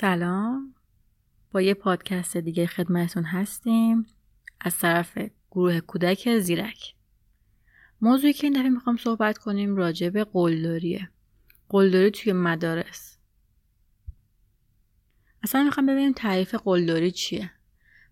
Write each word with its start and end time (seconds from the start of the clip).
سلام. 0.00 0.74
با 1.52 1.62
یه 1.62 1.74
پادکست 1.74 2.36
دیگه 2.36 2.66
خدمتون 2.66 3.24
هستیم. 3.24 4.06
از 4.60 4.78
طرف 4.78 5.18
گروه 5.50 5.80
کودک 5.80 6.38
زیرک. 6.38 6.94
موضوعی 8.00 8.32
که 8.32 8.46
این 8.46 8.52
دفعه 8.52 8.68
می‌خوام 8.68 8.96
صحبت 8.96 9.38
کنیم 9.38 9.76
راجع 9.76 10.08
به 10.08 10.24
قلدریه. 10.24 11.10
قلدری 11.68 12.10
توی 12.10 12.32
مدارس. 12.32 13.18
اصلا 15.42 15.64
می‌خوام 15.64 15.86
ببینیم 15.86 16.12
تعریف 16.12 16.54
قلدری 16.54 17.10
چیه. 17.10 17.50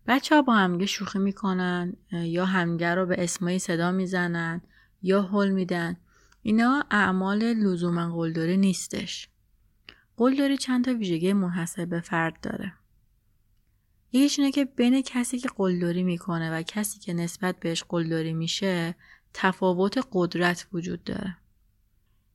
بچه 0.06 0.34
ها 0.34 0.42
با 0.42 0.54
همگه 0.54 0.86
شوخی 0.86 1.18
می‌کنن 1.18 1.96
یا 2.12 2.44
همگه 2.44 2.94
رو 2.94 3.06
به 3.06 3.24
اسمایی 3.24 3.58
صدا 3.58 3.92
می‌زنن 3.92 4.60
یا 5.02 5.22
حل 5.22 5.50
میدن. 5.50 5.96
اینا 6.42 6.84
اعمال 6.90 7.38
لزوما 7.38 8.16
قلدری 8.16 8.56
نیستش. 8.56 9.28
قلدری 10.16 10.56
چند 10.56 10.84
تا 10.84 10.94
ویژگی 10.94 11.32
منحصر 11.32 11.84
به 11.84 12.00
فرد 12.00 12.40
داره. 12.40 12.72
یکیش 14.12 14.38
اینه 14.38 14.52
که 14.52 14.64
بین 14.64 15.02
کسی 15.02 15.38
که 15.38 15.48
قلدری 15.56 16.02
می‌کنه 16.02 16.58
و 16.58 16.62
کسی 16.62 16.98
که 16.98 17.12
نسبت 17.12 17.60
بهش 17.60 17.84
قلدری 17.88 18.32
میشه 18.32 18.94
تفاوت 19.34 20.08
قدرت 20.12 20.68
وجود 20.72 21.04
داره. 21.04 21.36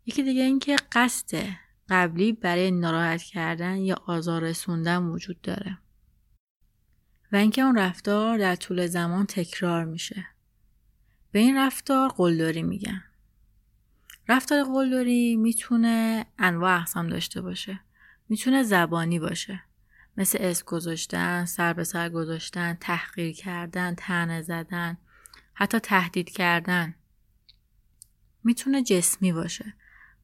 یکی 0.05 0.23
دیگه 0.23 0.41
اینکه 0.41 0.76
قصد 0.91 1.44
قبلی 1.90 2.34
برای 2.34 2.71
ناراحت 2.71 3.21
کردن 3.21 3.77
یا 3.77 3.95
آزار 4.05 4.41
رسوندن 4.41 5.04
وجود 5.04 5.41
داره. 5.41 5.77
و 7.32 7.35
اینکه 7.35 7.62
اون 7.62 7.77
رفتار 7.77 8.38
در 8.38 8.55
طول 8.55 8.88
زمان 8.88 9.26
تکرار 9.26 9.85
میشه. 9.85 10.26
به 11.32 11.40
این 11.40 11.57
رفتار 11.57 12.10
قلدری 12.10 12.63
میگن. 12.63 13.04
رفتار 14.32 14.63
قلدری 14.63 15.35
می‌تونه 15.35 16.26
انواع 16.40 16.79
اقسام 16.79 17.07
داشته 17.07 17.41
باشه 17.41 17.79
می‌تونه 18.29 18.63
زبانی 18.63 19.20
باشه 19.20 19.63
مثل 20.18 20.38
اسم 20.41 20.65
گذاشتن، 20.65 21.46
سر 21.46 21.73
به 21.73 21.84
سر 21.84 22.10
گذاشتن، 22.10 22.77
تحقیر 22.82 23.32
کردن، 23.32 23.96
تنه 23.96 24.41
زدن، 24.41 24.98
حتی 25.54 25.79
تهدید 25.79 26.29
کردن. 26.29 26.96
می‌تونه 28.43 28.84
جسمی 28.84 29.32
باشه 29.32 29.73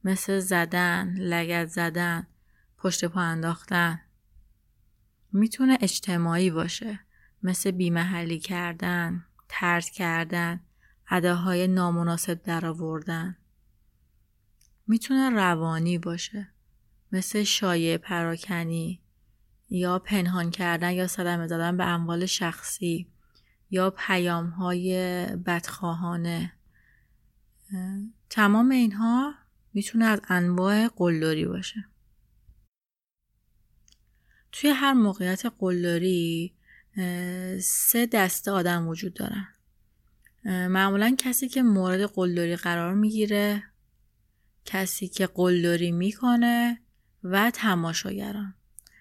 مثل 0.04 0.38
زدن، 0.38 1.14
لگت 1.18 1.66
زدن، 1.66 2.26
پشت 2.78 3.04
پا 3.04 3.20
انداختن. 3.20 4.00
می‌تونه 5.32 5.78
اجتماعی 5.80 6.50
باشه 6.50 7.00
مثل 7.42 7.70
بیمحلی 7.70 8.38
کردن، 8.38 9.24
ترد 9.48 9.84
کردن، 9.84 10.60
اداهای 11.10 11.66
نامناسب 11.66 12.42
درآوردن. 12.42 13.36
می‌تونه 14.88 15.30
روانی 15.30 15.98
باشه. 15.98 16.48
مثل 17.12 17.44
شایع 17.44 17.96
پراکنی 17.96 19.00
یا 19.70 19.98
پنهان 19.98 20.50
کردن 20.50 20.92
یا 20.92 21.06
صدمه 21.06 21.46
زدن 21.46 21.76
به 21.76 21.84
اموال 21.84 22.26
شخصی 22.26 23.08
یا 23.70 23.90
پیام 23.90 24.48
های 24.48 24.92
بدخواهانه. 25.26 26.52
تمام 28.30 28.70
اینها 28.70 29.34
می‌تونه 29.74 30.04
از 30.04 30.20
انواع 30.28 30.88
قلدری 30.88 31.46
باشه. 31.46 31.84
توی 34.52 34.70
هر 34.70 34.92
موقعیت 34.92 35.46
قلدری 35.58 36.54
سه 37.60 38.06
دسته 38.06 38.50
آدم 38.50 38.88
وجود 38.88 39.14
دارن. 39.14 39.48
معمولا 40.44 41.14
کسی 41.18 41.48
که 41.48 41.62
مورد 41.62 42.02
قلدری 42.02 42.56
قرار 42.56 42.94
می‌گیره 42.94 43.62
کسی 44.70 45.08
که 45.08 45.26
قلدری 45.26 45.92
می‌کنه 45.92 46.80
و 47.24 47.50
تماشاگران. 47.50 48.54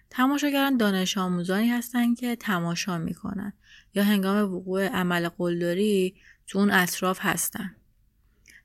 تماشاگران 0.10 0.78
دانش 0.78 1.18
آموزانی 1.18 1.70
هستند 1.70 2.20
که 2.20 2.36
تماشا 2.36 2.98
می‌کنن 2.98 3.54
یا 3.94 4.04
هنگام 4.04 4.54
وقوع 4.54 4.88
عمل 4.88 5.30
قلدری 5.30 6.16
تو 6.48 6.60
اون 6.60 6.72
اطراف 6.72 7.20
هستن. 7.22 7.76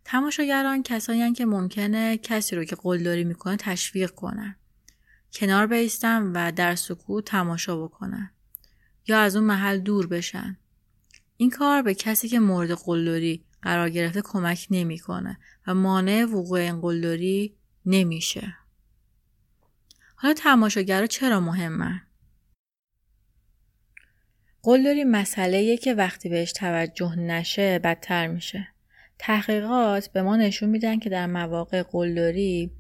تماشاگران 0.05 0.83
کسایی 0.83 1.33
که 1.33 1.47
ممکنه 1.47 2.17
کسی 2.17 2.57
رو 2.57 2.65
که 2.65 2.77
قلدری 2.77 3.25
می‌کنه 3.25 3.57
تشویق 3.57 4.11
کنن 4.11 4.57
کنار 5.33 5.67
بیستن 5.67 6.23
و 6.23 6.53
در 6.53 6.75
سکوت 6.75 7.25
تماشا 7.25 7.85
بکنن 7.85 8.31
یا 9.07 9.21
از 9.21 9.37
اون 9.37 9.45
محل 9.45 9.79
دور 9.79 10.07
بشن. 10.07 10.57
این 11.37 11.51
کار 11.51 11.83
به 11.83 11.95
کسی 11.95 12.29
که 12.29 12.41
مورد 12.41 12.73
قلدری 12.73 13.45
قرار 13.63 13.91
گرفته 13.91 14.23
کمک 14.25 14.67
نمی‌کنه 14.71 15.39
و 15.67 15.75
مانع 15.75 16.25
وقوع 16.25 16.61
این 16.61 16.81
قلدری 16.81 17.57
نمیشه. 17.87 18.57
حالا 20.15 20.35
تماشاگرها 20.35 21.07
چرا 21.07 21.41
مهمه؟ 21.41 22.03
قلدری 24.63 25.05
مسئله 25.05 25.77
که 25.77 25.95
وقتی 25.95 26.29
بهش 26.29 26.53
توجه 26.53 27.19
نشه 27.19 27.79
بدتر 27.79 28.27
میشه. 28.27 28.69
تحقیقات 29.19 30.09
به 30.09 30.23
ما 30.23 30.37
نشون 30.37 30.69
میدن 30.69 30.99
که 30.99 31.11
در 31.11 31.27
مواقع 31.27 31.83
قلدری 31.83 32.71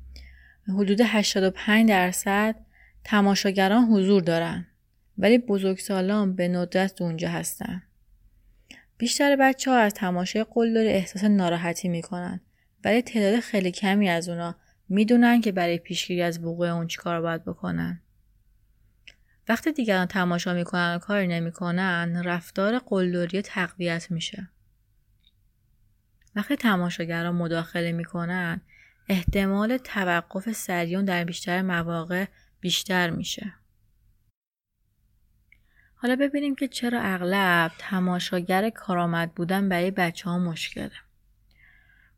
حدود 0.68 1.00
85 1.04 1.88
درصد 1.88 2.56
تماشاگران 3.04 3.84
حضور 3.84 4.22
دارن 4.22 4.66
ولی 5.18 5.38
بزرگسالان 5.38 6.36
به 6.36 6.48
ندرت 6.48 7.02
اونجا 7.02 7.28
هستن. 7.28 7.82
بیشتر 9.02 9.36
بچه 9.36 9.70
ها 9.70 9.76
از 9.76 9.94
تماشای 9.94 10.46
قلدری 10.50 10.88
احساس 10.88 11.24
ناراحتی 11.24 11.88
می‌کنن 11.88 12.40
ولی 12.84 13.02
تعداد 13.02 13.40
خیلی 13.40 13.70
کمی 13.72 14.08
از 14.08 14.28
اونا 14.28 14.56
می‌دونن 14.88 15.40
که 15.40 15.52
برای 15.52 15.78
پیشگیری 15.78 16.22
از 16.22 16.44
وقوع 16.44 16.68
اون 16.68 16.86
چیکار 16.86 17.20
باید 17.20 17.44
بکنن. 17.44 18.02
وقتی 19.48 19.72
دیگران 19.72 20.06
تماشا 20.06 20.54
می‌کنن 20.54 20.94
و 20.94 20.98
کاری 20.98 21.26
نمی‌کنن 21.26 22.22
رفتار 22.24 22.78
قلدری 22.78 23.42
تقویت 23.42 24.10
میشه. 24.10 24.48
وقتی 26.36 26.56
تماشاگران 26.56 27.34
مداخله 27.34 27.92
می‌کنن 27.92 28.60
احتمال 29.08 29.76
توقف 29.76 30.52
سریون 30.52 31.04
در 31.04 31.24
بیشتر 31.24 31.62
مواقع 31.62 32.24
بیشتر 32.60 33.10
میشه. 33.10 33.54
حالا 36.02 36.16
ببینیم 36.16 36.54
که 36.54 36.68
چرا 36.68 37.00
اغلب 37.02 37.70
تماشاگر 37.78 38.70
کارآمد 38.70 39.34
بودن 39.34 39.68
برای 39.68 39.90
بچه 39.90 40.30
ها 40.30 40.38
مشکله. 40.38 40.90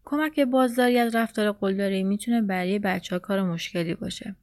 کمک 0.04 0.40
بازداری 0.40 0.98
از 0.98 1.14
رفتار 1.14 1.52
قلدری 1.52 2.02
می‌تونه 2.02 2.42
برای 2.42 2.78
بچه 2.78 3.14
ها 3.14 3.18
کار 3.18 3.42
مشکلی 3.42 3.94
باشه. 3.94 4.36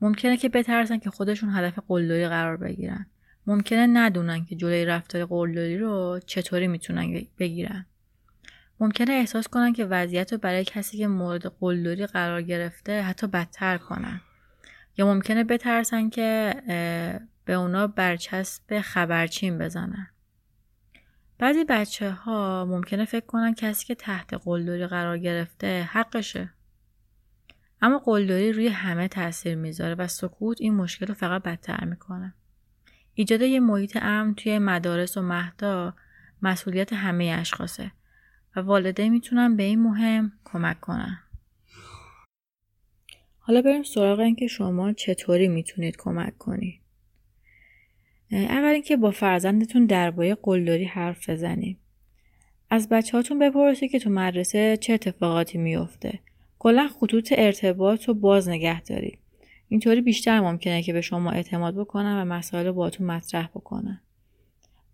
ممکنه 0.00 0.36
که 0.36 0.48
بترسن 0.48 0.98
که 0.98 1.10
خودشون 1.10 1.50
هدف 1.54 1.78
قلدری 1.88 2.28
قرار 2.28 2.56
بگیرن. 2.56 3.06
ممکنه 3.46 3.86
ندونن 3.86 4.44
که 4.44 4.56
جلوی 4.56 4.84
رفتار 4.84 5.24
قلدری 5.24 5.78
رو 5.78 6.20
چطوری 6.26 6.66
می‌تونن 6.66 7.26
بگیرن. 7.38 7.86
ممکنه 8.80 9.12
احساس 9.12 9.48
کنن 9.48 9.72
که 9.72 9.84
وضعیت 9.84 10.32
رو 10.32 10.38
برای 10.38 10.64
کسی 10.64 10.98
که 10.98 11.06
مورد 11.06 11.46
قلدری 11.46 12.06
قرار 12.06 12.42
گرفته 12.42 13.02
حتی 13.02 13.26
بدتر 13.26 13.78
کنن. 13.78 14.20
یا 14.96 15.06
ممکنه 15.14 15.44
بترسن 15.44 16.08
که 16.08 16.54
به 17.46 17.52
اونا 17.52 17.86
برچسب 17.86 18.80
خبرچین 18.80 19.58
بزنن. 19.58 20.10
بعضی 21.38 21.64
بچه 21.64 22.10
ها 22.10 22.64
ممکنه 22.64 23.04
فکر 23.04 23.26
کنن 23.26 23.54
کسی 23.54 23.86
که 23.86 23.94
تحت 23.94 24.34
قلدری 24.34 24.86
قرار 24.86 25.18
گرفته 25.18 25.82
حقشه. 25.82 26.50
اما 27.82 27.98
قلدری 27.98 28.52
روی 28.52 28.68
همه 28.68 29.08
تاثیر 29.08 29.54
می‌ذاره 29.54 29.94
و 29.94 30.06
سکوت 30.06 30.60
این 30.60 30.74
مشکل 30.74 31.06
رو 31.06 31.14
فقط 31.14 31.42
بدتر 31.42 31.84
می‌کنه. 31.84 32.34
ایجاد 33.14 33.42
یه 33.42 33.60
محیط 33.60 33.98
امن 34.02 34.34
توی 34.34 34.58
مدارس 34.58 35.16
و 35.16 35.22
مهدا 35.22 35.94
مسئولیت 36.42 36.92
همه 36.92 37.24
اشخاصه 37.24 37.92
و 38.56 38.60
والدین 38.60 39.12
می‌تونن 39.12 39.56
به 39.56 39.62
این 39.62 39.82
مهم 39.82 40.32
کمک 40.44 40.80
کنن. 40.80 41.18
حالا 43.38 43.62
بریم 43.62 43.82
سراغ 43.82 44.18
این 44.18 44.36
که 44.36 44.46
شما 44.46 44.92
چطوری 44.92 45.48
می‌تونید 45.48 45.96
کمک 45.96 46.38
کنید. 46.38 46.85
اول 48.32 48.64
اینکه 48.64 48.96
با 48.96 49.10
فرزندتون 49.10 49.86
درباره 49.86 50.34
قلدری 50.34 50.84
حرف 50.84 51.30
بزنید 51.30 51.78
از 52.70 52.88
بچه 52.88 53.16
هاتون 53.16 53.38
بپرسید 53.38 53.90
که 53.90 53.98
تو 53.98 54.10
مدرسه 54.10 54.76
چه 54.76 54.92
اتفاقاتی 54.92 55.58
میفته 55.58 56.18
کلا 56.58 56.88
خطوط 56.88 57.34
ارتباط 57.36 58.04
رو 58.04 58.14
باز 58.14 58.48
نگه 58.48 58.82
دارید 58.82 59.18
اینطوری 59.68 60.00
بیشتر 60.00 60.40
ممکنه 60.40 60.82
که 60.82 60.92
به 60.92 61.00
شما 61.00 61.30
اعتماد 61.30 61.76
بکنن 61.76 62.22
و 62.22 62.24
مسائل 62.24 62.70
با 62.70 62.90
تو 62.90 63.04
مطرح 63.04 63.46
بکنن. 63.46 64.00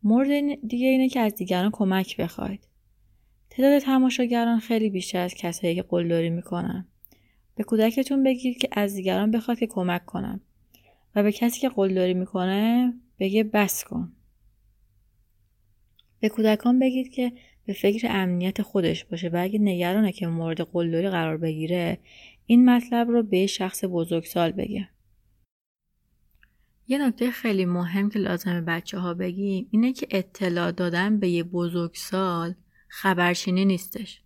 مورد 0.02 0.28
دیگه 0.68 0.86
اینه 0.86 1.08
که 1.08 1.20
از 1.20 1.34
دیگران 1.34 1.70
کمک 1.70 2.16
بخواید. 2.16 2.68
تعداد 3.50 3.78
تماشاگران 3.78 4.60
خیلی 4.60 4.90
بیشتر 4.90 5.18
از 5.18 5.34
کسایی 5.34 5.74
که 5.74 5.82
قلدری 5.82 6.30
می‌کنن. 6.30 6.86
به 7.56 7.64
کودکتون 7.64 8.22
بگید 8.22 8.58
که 8.58 8.68
از 8.72 8.94
دیگران 8.94 9.30
بخواد 9.30 9.58
که 9.58 9.66
کمک 9.66 10.06
کنن. 10.06 10.40
و 11.14 11.22
به 11.22 11.32
کسی 11.32 11.60
که 11.60 11.68
قلدری 11.68 12.14
می‌کنه 12.14 12.92
بگه 13.22 13.44
بس 13.44 13.84
کن. 13.84 14.12
به 16.20 16.28
کودکان 16.28 16.78
بگید 16.78 17.12
که 17.12 17.32
به 17.66 17.72
فکر 17.72 18.06
امنیت 18.10 18.62
خودش 18.62 19.04
باشه 19.04 19.28
و 19.28 19.36
اگه 19.40 19.58
نگرانه 19.58 20.12
که 20.12 20.26
مورد 20.26 20.60
قلدری 20.60 21.10
قرار 21.10 21.36
بگیره 21.36 21.98
این 22.46 22.70
مطلب 22.70 23.08
رو 23.08 23.22
به 23.22 23.46
شخص 23.46 23.84
بزرگسال 23.84 24.52
بگه. 24.52 24.88
یه 26.88 27.06
نکته 27.06 27.30
خیلی 27.30 27.64
مهم 27.64 28.10
که 28.10 28.18
لازمه 28.18 28.60
بچه 28.60 28.98
ها 28.98 29.14
بگیم 29.14 29.68
اینه 29.70 29.92
که 29.92 30.06
اطلاع 30.10 30.72
دادن 30.72 31.18
به 31.18 31.28
یه 31.28 31.42
بزرگسال 31.42 32.54
خبرچینی 32.88 33.64
نیستش. 33.64 34.22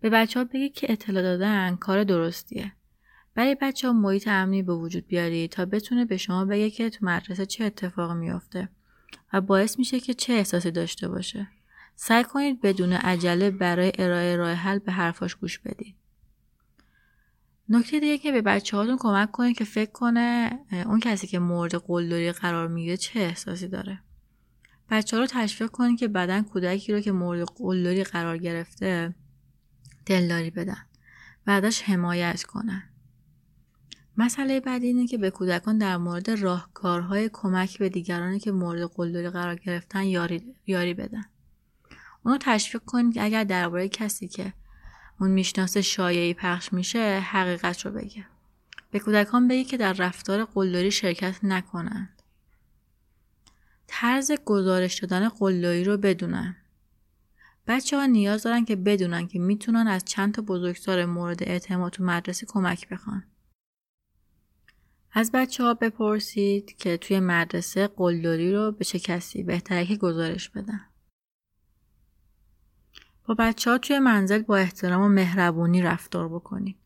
به 0.00 0.10
بچه 0.10 0.40
ها 0.40 0.44
بگید 0.44 0.74
که 0.74 0.92
اطلاع 0.92 1.22
دادن 1.22 1.76
کار 1.76 2.04
درستیه. 2.04 2.72
برای 3.34 3.56
بچه 3.60 3.86
ها 3.86 3.92
محیط 3.92 4.28
امنی 4.28 4.62
به 4.62 4.74
وجود 4.74 5.06
بیارید 5.06 5.50
تا 5.50 5.64
بتونه 5.64 6.04
به 6.04 6.16
شما 6.16 6.44
بگه 6.44 6.70
که 6.70 6.90
تو 6.90 7.06
مدرسه 7.06 7.46
چه 7.46 7.64
اتفاق 7.64 8.12
میافته 8.12 8.68
و 9.32 9.40
باعث 9.40 9.78
میشه 9.78 10.00
که 10.00 10.14
چه 10.14 10.32
احساسی 10.32 10.70
داشته 10.70 11.08
باشه. 11.08 11.48
سعی 11.96 12.24
کنید 12.24 12.60
بدون 12.60 12.92
عجله 12.92 13.50
برای 13.50 13.92
ارائه 13.98 14.36
راه 14.36 14.52
حل 14.52 14.78
به 14.78 14.92
حرفاش 14.92 15.34
گوش 15.34 15.58
بدید. 15.58 15.94
نکته 17.68 18.00
دیگه 18.00 18.18
که 18.18 18.32
به 18.32 18.42
بچه 18.42 18.76
هاتون 18.76 18.96
کمک 18.98 19.30
کنید 19.30 19.56
که 19.56 19.64
فکر 19.64 19.90
کنه 19.90 20.58
اون 20.86 21.00
کسی 21.00 21.26
که 21.26 21.38
مورد 21.38 21.74
قلدری 21.74 22.32
قرار 22.32 22.68
می‌گیره 22.68 22.96
چه 22.96 23.20
احساسی 23.20 23.68
داره. 23.68 23.98
بچه 24.90 25.16
ها 25.16 25.22
رو 25.22 25.28
تشویق 25.30 25.70
کنید 25.70 25.98
که 25.98 26.08
بدن 26.08 26.42
کودکی 26.42 26.92
رو 26.92 27.00
که 27.00 27.12
مورد 27.12 27.42
قلدری 27.42 28.04
قرار 28.04 28.38
گرفته 28.38 29.14
دلداری 30.06 30.50
بدن. 30.50 30.86
بعدش 31.44 31.82
حمایت 31.82 32.42
کنن. 32.42 32.91
مسئله 34.16 34.60
بعدی 34.60 34.86
اینه 34.86 35.06
که 35.06 35.18
به 35.18 35.30
کودکان 35.30 35.78
در 35.78 35.96
مورد 35.96 36.30
راهکارهای 36.30 37.30
کمک 37.32 37.78
به 37.78 37.88
دیگرانی 37.88 38.38
که 38.38 38.52
مورد 38.52 38.82
قلدری 38.82 39.30
قرار 39.30 39.54
گرفتن 39.54 40.02
یاری, 40.02 40.54
یاری 40.66 40.94
بدن. 40.94 41.24
اونو 42.24 42.38
تشویق 42.40 42.82
کنید 42.86 43.14
که 43.14 43.24
اگر 43.24 43.44
درباره 43.44 43.88
کسی 43.88 44.28
که 44.28 44.52
اون 45.20 45.30
می‌شناسه 45.30 45.82
شایعی 45.82 46.34
پخش 46.34 46.72
میشه 46.72 47.20
حقیقت 47.20 47.86
رو 47.86 47.92
بگه. 47.92 48.26
به 48.90 48.98
کودکان 48.98 49.48
بگی 49.48 49.64
که 49.64 49.76
در 49.76 49.92
رفتار 49.92 50.44
قلدری 50.44 50.90
شرکت 50.90 51.38
نکنند. 51.42 52.22
طرز 53.86 54.32
گزارش 54.44 54.98
دادن 54.98 55.28
قلدری 55.28 55.84
رو 55.84 55.96
بدونن. 55.96 56.56
بچه 57.66 57.96
ها 57.96 58.06
نیاز 58.06 58.42
دارن 58.42 58.64
که 58.64 58.76
بدونن 58.76 59.26
که 59.26 59.38
می‌تونن 59.38 59.86
از 59.86 60.04
چند 60.04 60.34
تا 60.34 60.42
بزرگسال 60.42 61.04
مورد 61.04 61.42
اعتماد 61.42 61.92
تو 61.92 62.04
مدرسه 62.04 62.46
کمک 62.46 62.88
بخوان. 62.88 63.24
از 65.14 65.32
بچه 65.32 65.64
ها 65.64 65.74
بپرسید 65.74 66.76
که 66.76 66.96
توی 66.96 67.20
مدرسه 67.20 67.86
قلدری 67.86 68.52
رو 68.52 68.72
به 68.72 68.84
چه 68.84 68.98
کسی 68.98 69.42
بهتره 69.42 69.86
که 69.86 69.96
گزارش 69.96 70.48
بدن. 70.48 70.80
با 73.24 73.34
بچه 73.34 73.70
ها 73.70 73.78
توی 73.78 73.98
منزل 73.98 74.42
با 74.42 74.56
احترام 74.56 75.02
و 75.02 75.08
مهربونی 75.08 75.82
رفتار 75.82 76.28
بکنید. 76.28 76.76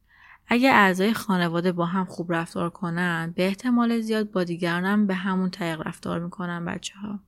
اگه 0.47 0.71
اعضای 0.71 1.13
خانواده 1.13 1.73
با 1.73 1.87
هم 1.87 2.05
خوب 2.05 2.33
رفتار 2.33 2.71
کنن 2.71 3.33
به 3.37 3.47
احتمال 3.47 4.01
زیاد 4.01 4.31
با 4.31 4.45
دیگران 4.45 5.07
به 5.07 5.15
همون 5.15 5.51
طریق 5.51 5.81
رفتار 5.87 6.21
می‌کنن 6.21 6.65
بچه 6.65 6.95
ها. 6.99 7.21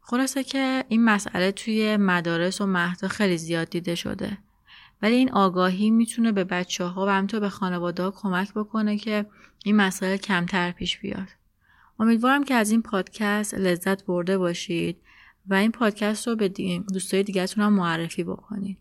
خلاصه 0.00 0.44
که 0.44 0.84
این 0.88 1.04
مسئله 1.04 1.52
توی 1.52 1.96
مدارس 1.96 2.60
و 2.60 2.66
مهدا 2.66 3.08
خیلی 3.08 3.38
زیاد 3.38 3.70
دیده 3.70 3.94
شده. 3.94 4.38
ولی 5.02 5.14
این 5.14 5.32
آگاهی 5.32 5.90
می‌تونه 5.90 6.32
به 6.32 6.44
بچه 6.44 6.84
ها 6.84 7.06
و 7.06 7.08
همینطور 7.08 7.40
به 7.40 7.48
خانواده 7.48 8.02
ها 8.02 8.10
کمک 8.10 8.54
بکنه 8.54 8.98
که 8.98 9.26
این 9.64 9.76
مسئله 9.76 10.18
کمتر 10.18 10.70
پیش 10.70 10.98
بیاد. 10.98 11.28
امیدوارم 11.98 12.44
که 12.44 12.54
از 12.54 12.70
این 12.70 12.82
پادکست 12.82 13.54
لذت 13.54 14.04
برده 14.04 14.38
باشید 14.38 14.96
و 15.46 15.54
این 15.54 15.72
پادکست 15.72 16.28
رو 16.28 16.36
به 16.36 16.48
دوستای 16.92 17.22
دیگرتون 17.22 17.64
هم 17.64 17.72
معرفی 17.72 18.24
بکنید. 18.24 18.78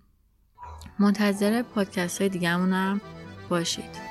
منتظر 1.00 1.62
پادکست 1.62 2.19
های 2.19 2.30
دیگرمون 2.30 2.74
هم 2.74 3.01
باشید. 3.50 4.08